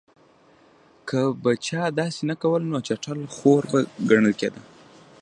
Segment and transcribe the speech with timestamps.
[1.07, 4.61] که به چا داسې نه کول نو چټل خور به ګڼل کېده.